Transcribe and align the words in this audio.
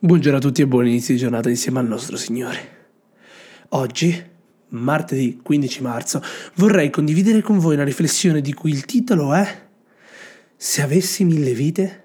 Buongiorno 0.00 0.38
a 0.38 0.40
tutti 0.40 0.62
e 0.62 0.66
buon 0.68 0.86
inizio 0.86 1.12
di 1.12 1.18
giornata 1.18 1.48
insieme 1.48 1.80
al 1.80 1.88
nostro 1.88 2.16
Signore. 2.16 2.76
Oggi, 3.70 4.16
martedì 4.68 5.40
15 5.42 5.82
marzo, 5.82 6.22
vorrei 6.54 6.88
condividere 6.88 7.42
con 7.42 7.58
voi 7.58 7.74
una 7.74 7.82
riflessione 7.82 8.40
di 8.40 8.52
cui 8.52 8.70
il 8.70 8.84
titolo 8.84 9.34
è 9.34 9.66
Se 10.54 10.82
avessi 10.82 11.24
mille 11.24 11.52
vite? 11.52 12.02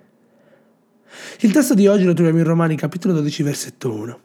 Il 1.42 1.52
testo 1.52 1.76
di 1.76 1.86
oggi 1.86 2.06
lo 2.06 2.16
troviamo 2.16 2.40
in 2.40 2.46
Romani 2.46 2.76
capitolo 2.76 3.14
12 3.14 3.44
versetto 3.44 3.94
1. 3.94 4.20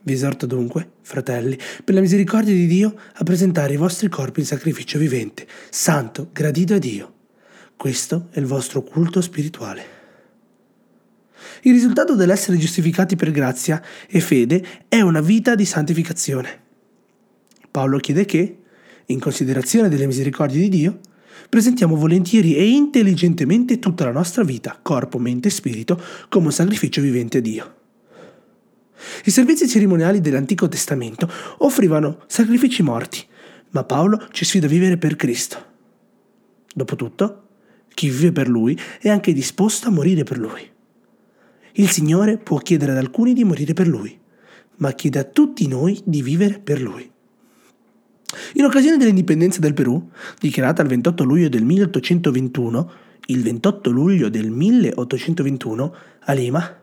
Vi 0.00 0.12
esorto 0.14 0.46
dunque, 0.46 0.92
fratelli, 1.02 1.58
per 1.84 1.94
la 1.94 2.00
misericordia 2.00 2.54
di 2.54 2.66
Dio, 2.66 2.94
a 3.12 3.22
presentare 3.24 3.74
i 3.74 3.76
vostri 3.76 4.08
corpi 4.08 4.40
in 4.40 4.46
sacrificio 4.46 4.98
vivente, 4.98 5.46
santo, 5.68 6.30
gradito 6.32 6.72
a 6.72 6.78
Dio. 6.78 7.12
Questo 7.76 8.28
è 8.30 8.38
il 8.38 8.46
vostro 8.46 8.82
culto 8.82 9.20
spirituale. 9.20 9.95
Il 11.62 11.72
risultato 11.72 12.14
dell'essere 12.14 12.56
giustificati 12.56 13.16
per 13.16 13.30
grazia 13.30 13.82
e 14.08 14.20
fede 14.20 14.64
è 14.88 15.00
una 15.00 15.20
vita 15.20 15.54
di 15.54 15.64
santificazione. 15.64 16.64
Paolo 17.70 17.98
chiede 17.98 18.24
che, 18.24 18.58
in 19.06 19.20
considerazione 19.20 19.88
delle 19.88 20.06
misericordie 20.06 20.60
di 20.60 20.68
Dio, 20.68 21.00
presentiamo 21.48 21.96
volentieri 21.96 22.56
e 22.56 22.68
intelligentemente 22.68 23.78
tutta 23.78 24.04
la 24.04 24.12
nostra 24.12 24.42
vita, 24.42 24.78
corpo, 24.80 25.18
mente 25.18 25.48
e 25.48 25.50
spirito, 25.50 26.00
come 26.28 26.46
un 26.46 26.52
sacrificio 26.52 27.00
vivente 27.00 27.38
a 27.38 27.40
Dio. 27.40 27.74
I 29.24 29.30
servizi 29.30 29.68
cerimoniali 29.68 30.20
dell'Antico 30.20 30.68
Testamento 30.68 31.30
offrivano 31.58 32.22
sacrifici 32.26 32.82
morti, 32.82 33.24
ma 33.70 33.84
Paolo 33.84 34.26
ci 34.32 34.44
sfida 34.44 34.66
a 34.66 34.70
vivere 34.70 34.96
per 34.96 35.16
Cristo. 35.16 35.64
Dopotutto, 36.74 37.42
chi 37.92 38.08
vive 38.10 38.32
per 38.32 38.48
Lui 38.48 38.78
è 39.00 39.08
anche 39.08 39.32
disposto 39.32 39.88
a 39.88 39.90
morire 39.90 40.22
per 40.22 40.38
Lui. 40.38 40.74
Il 41.78 41.90
Signore 41.90 42.38
può 42.38 42.56
chiedere 42.56 42.92
ad 42.92 42.96
alcuni 42.96 43.34
di 43.34 43.44
morire 43.44 43.74
per 43.74 43.86
Lui, 43.86 44.18
ma 44.76 44.92
chiede 44.92 45.18
a 45.18 45.24
tutti 45.24 45.68
noi 45.68 46.00
di 46.06 46.22
vivere 46.22 46.58
per 46.58 46.80
Lui. 46.80 47.10
In 48.54 48.64
occasione 48.64 48.96
dell'indipendenza 48.96 49.60
del 49.60 49.74
Perù, 49.74 50.08
dichiarata 50.40 50.80
il 50.80 50.88
28 50.88 51.24
luglio 51.24 51.50
del 51.50 51.64
1821, 51.64 52.90
il 53.26 53.42
28 53.42 53.90
luglio 53.90 54.30
del 54.30 54.50
1821, 54.50 55.94
a 56.20 56.32
Lima, 56.32 56.80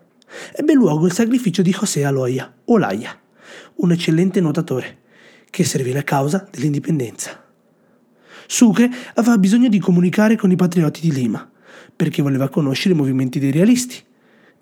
ebbe 0.54 0.74
luogo 0.74 1.08
il 1.08 1.12
sacrificio 1.12 1.64
di 1.64 1.72
José 1.72 2.06
Aloya, 2.06 2.54
Olaya, 2.66 3.20
un 3.78 3.92
eccellente 3.92 4.42
nuotatore, 4.42 5.00
che 5.50 5.64
servì 5.64 5.92
la 5.92 6.04
causa 6.04 6.48
dell'indipendenza. 6.52 7.44
Sucre 8.46 8.92
aveva 9.16 9.40
bisogno 9.40 9.70
di 9.70 9.80
comunicare 9.80 10.36
con 10.36 10.52
i 10.52 10.56
patrioti 10.56 11.02
di 11.02 11.12
Lima, 11.12 11.50
perché 11.96 12.22
voleva 12.22 12.48
conoscere 12.50 12.94
i 12.94 12.98
movimenti 12.98 13.40
dei 13.40 13.52
realisti, 13.52 14.12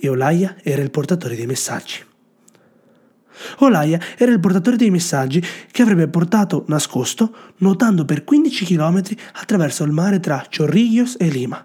e 0.04 0.10
Olaia 0.10 0.58
era 0.64 0.82
il 0.82 0.90
portatore 0.90 1.36
dei 1.36 1.46
messaggi. 1.46 2.04
Olaia 3.60 4.00
era 4.18 4.32
il 4.32 4.40
portatore 4.40 4.76
dei 4.76 4.90
messaggi 4.90 5.44
che 5.72 5.82
avrebbe 5.84 6.08
portato 6.08 6.66
nascosto 6.68 7.54
nuotando 7.58 8.04
per 8.04 8.24
15 8.24 8.66
km 8.66 9.02
attraverso 9.34 9.84
il 9.84 9.92
mare 9.92 10.20
tra 10.20 10.44
Chorrillos 10.50 11.18
e 11.20 11.28
Lima. 11.28 11.64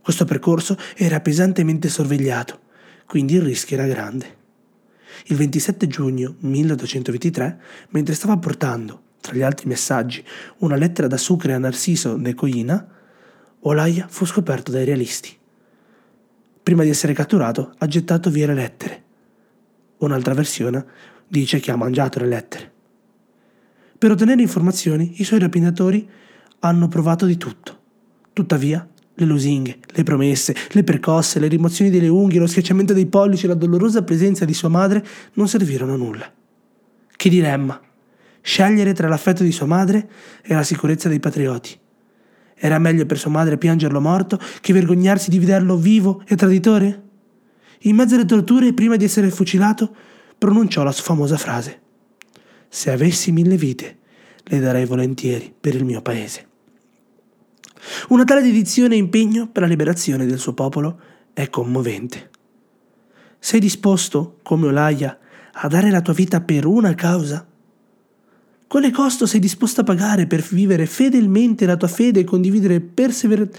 Questo 0.00 0.24
percorso 0.24 0.76
era 0.94 1.20
pesantemente 1.20 1.88
sorvegliato, 1.88 2.60
quindi 3.06 3.34
il 3.34 3.42
rischio 3.42 3.76
era 3.76 3.88
grande. 3.88 4.34
Il 5.24 5.36
27 5.36 5.88
giugno 5.88 6.36
1823, 6.38 7.60
mentre 7.88 8.14
stava 8.14 8.36
portando, 8.36 9.02
tra 9.20 9.34
gli 9.34 9.42
altri 9.42 9.66
messaggi, 9.66 10.24
una 10.58 10.76
lettera 10.76 11.08
da 11.08 11.16
Sucre 11.16 11.54
a 11.54 11.58
Narciso 11.58 12.16
de 12.16 12.34
Coina, 12.34 12.88
Olaia 13.60 14.06
fu 14.08 14.24
scoperto 14.24 14.70
dai 14.70 14.84
realisti 14.84 15.36
prima 16.66 16.82
di 16.82 16.88
essere 16.88 17.12
catturato, 17.12 17.74
ha 17.78 17.86
gettato 17.86 18.28
via 18.28 18.48
le 18.48 18.54
lettere. 18.54 19.04
Un'altra 19.98 20.34
versione 20.34 20.84
dice 21.28 21.60
che 21.60 21.70
ha 21.70 21.76
mangiato 21.76 22.18
le 22.18 22.26
lettere. 22.26 22.72
Per 23.96 24.10
ottenere 24.10 24.42
informazioni, 24.42 25.20
i 25.20 25.24
suoi 25.24 25.38
rapinatori 25.38 26.10
hanno 26.58 26.88
provato 26.88 27.24
di 27.24 27.36
tutto. 27.36 27.78
Tuttavia, 28.32 28.84
le 29.14 29.24
lusinghe, 29.24 29.78
le 29.86 30.02
promesse, 30.02 30.56
le 30.72 30.82
percosse, 30.82 31.38
le 31.38 31.46
rimozioni 31.46 31.88
delle 31.88 32.08
unghie, 32.08 32.40
lo 32.40 32.48
schiacciamento 32.48 32.92
dei 32.92 33.06
pollici 33.06 33.44
e 33.44 33.48
la 33.48 33.54
dolorosa 33.54 34.02
presenza 34.02 34.44
di 34.44 34.52
sua 34.52 34.68
madre 34.68 35.06
non 35.34 35.46
servirono 35.46 35.94
a 35.94 35.96
nulla. 35.96 36.32
Che 37.16 37.28
dilemma! 37.28 37.80
Scegliere 38.40 38.92
tra 38.92 39.06
l'affetto 39.06 39.44
di 39.44 39.52
sua 39.52 39.66
madre 39.66 40.08
e 40.42 40.52
la 40.52 40.64
sicurezza 40.64 41.08
dei 41.08 41.20
patrioti. 41.20 41.78
Era 42.58 42.78
meglio 42.78 43.04
per 43.04 43.18
sua 43.18 43.30
madre 43.30 43.58
piangerlo 43.58 44.00
morto 44.00 44.38
che 44.60 44.72
vergognarsi 44.72 45.30
di 45.30 45.38
vederlo 45.38 45.76
vivo 45.76 46.22
e 46.26 46.36
traditore? 46.36 47.02
In 47.80 47.96
mezzo 47.96 48.14
alle 48.14 48.24
torture, 48.24 48.72
prima 48.72 48.96
di 48.96 49.04
essere 49.04 49.30
fucilato, 49.30 49.94
pronunciò 50.38 50.82
la 50.82 50.92
sua 50.92 51.04
famosa 51.04 51.36
frase. 51.36 51.80
Se 52.68 52.90
avessi 52.90 53.30
mille 53.30 53.56
vite, 53.56 53.98
le 54.44 54.60
darei 54.60 54.86
volentieri 54.86 55.54
per 55.58 55.74
il 55.74 55.84
mio 55.84 56.00
paese. 56.00 56.46
Una 58.08 58.24
tale 58.24 58.42
dedizione 58.42 58.94
e 58.94 58.98
impegno 58.98 59.48
per 59.48 59.62
la 59.62 59.68
liberazione 59.68 60.26
del 60.26 60.38
suo 60.38 60.54
popolo 60.54 60.98
è 61.32 61.50
commovente. 61.50 62.30
Sei 63.38 63.60
disposto, 63.60 64.38
come 64.42 64.66
Olaia, 64.66 65.18
a 65.52 65.68
dare 65.68 65.90
la 65.90 66.00
tua 66.00 66.14
vita 66.14 66.40
per 66.40 66.66
una 66.66 66.94
causa? 66.94 67.46
Quale 68.68 68.90
costo 68.90 69.26
sei 69.26 69.38
disposto 69.38 69.82
a 69.82 69.84
pagare 69.84 70.26
per 70.26 70.42
vivere 70.42 70.86
fedelmente 70.86 71.66
la 71.66 71.76
tua 71.76 71.88
fede 71.88 72.20
e 72.20 72.24
condividere 72.24 72.80
persever- 72.80 73.56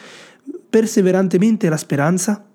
perseverantemente 0.70 1.70
la 1.70 1.78
speranza? 1.78 2.46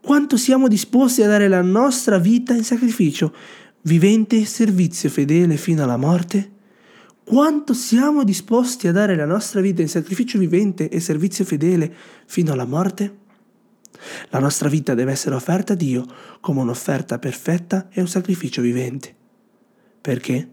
Quanto 0.00 0.36
siamo 0.36 0.66
disposti 0.66 1.22
a 1.22 1.28
dare 1.28 1.46
la 1.46 1.62
nostra 1.62 2.18
vita 2.18 2.54
in 2.54 2.64
sacrificio, 2.64 3.32
vivente 3.82 4.40
e 4.40 4.44
servizio 4.44 5.08
fedele 5.08 5.56
fino 5.56 5.84
alla 5.84 5.96
morte? 5.96 6.50
Quanto 7.22 7.72
siamo 7.72 8.24
disposti 8.24 8.88
a 8.88 8.92
dare 8.92 9.14
la 9.14 9.24
nostra 9.24 9.60
vita 9.60 9.80
in 9.80 9.88
sacrificio 9.88 10.38
vivente 10.38 10.88
e 10.88 10.98
servizio 10.98 11.44
fedele 11.44 11.94
fino 12.26 12.52
alla 12.52 12.66
morte? 12.66 13.18
La 14.30 14.40
nostra 14.40 14.68
vita 14.68 14.94
deve 14.94 15.12
essere 15.12 15.36
offerta 15.36 15.74
a 15.74 15.76
Dio 15.76 16.04
come 16.40 16.60
un'offerta 16.60 17.20
perfetta 17.20 17.88
e 17.92 18.00
un 18.00 18.08
sacrificio 18.08 18.60
vivente. 18.60 19.14
Perché? 20.00 20.48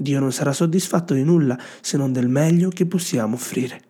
Dio 0.00 0.20
non 0.20 0.30
sarà 0.30 0.52
soddisfatto 0.52 1.12
di 1.12 1.24
nulla 1.24 1.58
se 1.80 1.96
non 1.96 2.12
del 2.12 2.28
meglio 2.28 2.68
che 2.68 2.86
possiamo 2.86 3.34
offrire. 3.34 3.82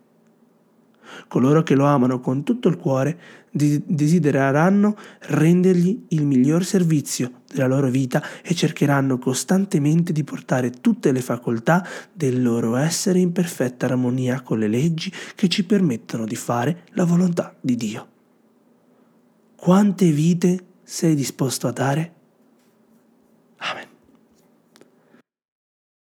Coloro 1.29 1.63
che 1.63 1.75
lo 1.75 1.85
amano 1.85 2.21
con 2.21 2.43
tutto 2.45 2.69
il 2.69 2.79
cuore 2.79 3.19
desidereranno 3.51 4.97
rendergli 5.21 6.07
il 6.09 6.25
miglior 6.25 6.65
servizio 6.65 7.43
della 7.53 7.67
loro 7.67 7.91
vita 7.91 8.23
e 8.43 8.55
cercheranno 8.55 9.19
costantemente 9.19 10.13
di 10.13 10.25
portare 10.25 10.71
tutte 10.71 11.13
le 11.13 11.21
facoltà 11.21 11.87
del 12.11 12.43
loro 12.43 12.77
essere 12.77 13.19
in 13.19 13.33
perfetta 13.33 13.85
armonia 13.85 14.41
con 14.41 14.59
le 14.59 14.69
leggi 14.69 15.13
che 15.35 15.49
ci 15.49 15.65
permettono 15.65 16.25
di 16.25 16.37
fare 16.37 16.85
la 16.93 17.05
volontà 17.05 17.55
di 17.61 17.77
Dio. 17.77 18.09
Quante 19.57 20.11
vite 20.11 20.65
sei 20.83 21.15
disposto 21.15 21.67
a 21.67 21.73
dare? 21.73 22.13